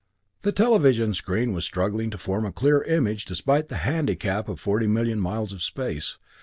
[0.41, 4.87] The television screen was struggling to form a clear image despite the handicap of forty
[4.87, 6.17] million miles of space.